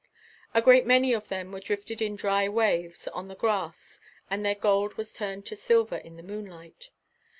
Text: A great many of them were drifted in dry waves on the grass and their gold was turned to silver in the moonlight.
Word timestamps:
A 0.55 0.63
great 0.63 0.87
many 0.87 1.13
of 1.13 1.27
them 1.27 1.51
were 1.51 1.59
drifted 1.59 2.01
in 2.01 2.15
dry 2.15 2.49
waves 2.49 3.07
on 3.09 3.27
the 3.27 3.35
grass 3.35 3.99
and 4.31 4.43
their 4.43 4.55
gold 4.55 4.95
was 4.95 5.13
turned 5.13 5.45
to 5.45 5.55
silver 5.55 5.97
in 5.97 6.17
the 6.17 6.23
moonlight. 6.23 6.89